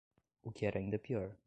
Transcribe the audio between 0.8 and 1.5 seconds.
pior